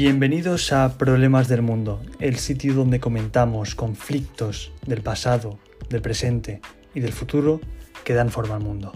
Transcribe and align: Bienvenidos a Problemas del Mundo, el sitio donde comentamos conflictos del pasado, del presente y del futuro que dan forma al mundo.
Bienvenidos 0.00 0.72
a 0.72 0.96
Problemas 0.96 1.48
del 1.48 1.60
Mundo, 1.60 2.00
el 2.20 2.36
sitio 2.36 2.72
donde 2.72 3.00
comentamos 3.00 3.74
conflictos 3.74 4.70
del 4.86 5.02
pasado, 5.02 5.58
del 5.88 6.02
presente 6.02 6.60
y 6.94 7.00
del 7.00 7.12
futuro 7.12 7.60
que 8.04 8.14
dan 8.14 8.30
forma 8.30 8.54
al 8.54 8.62
mundo. 8.62 8.92